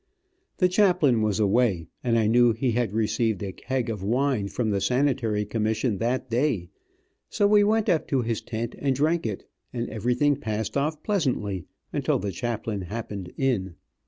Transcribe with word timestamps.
The 0.57 0.67
chaplain 0.67 1.21
was 1.21 1.39
away, 1.39 1.85
and 2.03 2.17
I 2.17 2.25
knew 2.25 2.53
he 2.53 2.71
had 2.71 2.91
received 2.91 3.43
a 3.43 3.51
keg 3.51 3.87
of 3.87 4.01
wine 4.01 4.47
from 4.47 4.71
the 4.71 4.81
sanitary 4.81 5.45
commission 5.45 5.99
that 5.99 6.27
day, 6.27 6.69
so 7.29 7.45
we 7.45 7.63
went 7.63 7.87
up 7.87 8.07
to 8.07 8.23
his 8.23 8.41
tent 8.41 8.73
and 8.79 8.95
drank 8.95 9.27
it, 9.27 9.47
and 9.71 9.87
everything 9.91 10.37
passed 10.37 10.75
off 10.75 11.03
pleasantly 11.03 11.65
until 11.93 12.17
the 12.17 12.31
chaplain 12.31 12.81
happened 12.81 13.31
in. 13.37 13.75